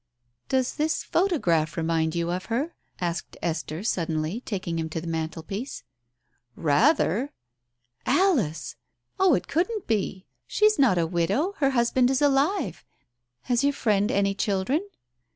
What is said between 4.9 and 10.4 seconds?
the mantelpiece. "Rather!" "Alice 1 Oh, it couldn't be—